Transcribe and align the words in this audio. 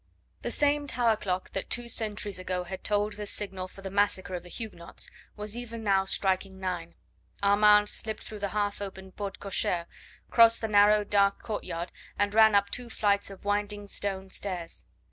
The 0.41 0.49
same 0.49 0.87
tower 0.87 1.15
clock 1.15 1.51
that 1.51 1.69
two 1.69 1.87
centuries 1.87 2.39
ago 2.39 2.63
had 2.63 2.83
tolled 2.83 3.13
the 3.13 3.27
signal 3.27 3.67
for 3.67 3.83
the 3.83 3.91
massacre 3.91 4.33
of 4.33 4.41
the 4.41 4.49
Huguenots 4.49 5.11
was 5.37 5.55
even 5.55 5.83
now 5.83 6.05
striking 6.05 6.59
nine. 6.59 6.95
Armand 7.43 7.87
slipped 7.87 8.23
through 8.23 8.39
the 8.39 8.47
half 8.47 8.81
open 8.81 9.11
porte 9.11 9.37
cochere, 9.39 9.85
crossed 10.31 10.61
the 10.61 10.67
narrow 10.67 11.03
dark 11.03 11.43
courtyard, 11.43 11.91
and 12.17 12.33
ran 12.33 12.55
up 12.55 12.71
two 12.71 12.89
flights 12.89 13.29
of 13.29 13.45
winding 13.45 13.87
stone 13.87 14.31
stairs. 14.31 14.87